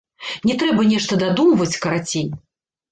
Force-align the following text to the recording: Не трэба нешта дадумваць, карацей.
Не 0.49 0.55
трэба 0.63 0.87
нешта 0.93 1.21
дадумваць, 1.27 1.73
карацей. 1.87 2.27